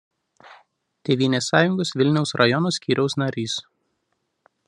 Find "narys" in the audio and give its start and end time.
3.25-3.59